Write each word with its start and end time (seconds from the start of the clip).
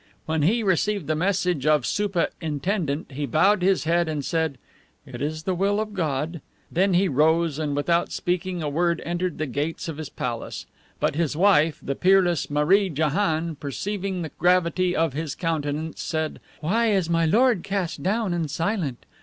When 0.25 0.41
he 0.41 0.63
received 0.63 1.05
the 1.05 1.15
message 1.15 1.67
of 1.67 1.85
SOOPAH 1.85 2.29
INTENDENT 2.41 3.11
he 3.11 3.27
bowed 3.27 3.61
his 3.61 3.83
head, 3.83 4.09
and 4.09 4.25
said, 4.25 4.57
"It 5.05 5.21
is 5.21 5.43
the 5.43 5.53
will 5.53 5.79
of 5.79 5.93
God." 5.93 6.41
Then 6.71 6.95
he 6.95 7.07
rose; 7.07 7.59
and 7.59 7.75
without 7.75 8.11
speaking 8.11 8.63
a 8.63 8.67
word 8.67 8.99
entered 9.05 9.37
the 9.37 9.45
gates 9.45 9.87
of 9.87 9.97
his 9.97 10.09
palace. 10.09 10.65
But 10.99 11.13
his 11.13 11.37
wife, 11.37 11.79
the 11.83 11.93
peerless 11.93 12.49
MAREE 12.49 12.89
JAHANN, 12.89 13.57
perceiving 13.57 14.23
the 14.23 14.31
gravity 14.39 14.95
of 14.95 15.13
his 15.13 15.35
countenance, 15.35 16.01
said, 16.01 16.39
"Why 16.61 16.87
is 16.87 17.07
my 17.07 17.27
lord 17.27 17.61
cast 17.63 18.01
down 18.01 18.33
and 18.33 18.49
silent? 18.49 19.05